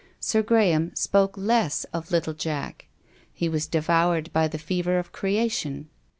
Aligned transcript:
Sir 0.19 0.41
Graham 0.41 0.95
spoke 0.95 1.37
less 1.37 1.83
of 1.93 2.09
little 2.09 2.33
Jack. 2.33 2.87
He 3.31 3.47
was 3.47 3.67
devoured 3.67 4.33
by 4.33 4.47
the 4.47 4.57
fever 4.57 4.97
of 4.97 5.11
creation. 5.11 5.89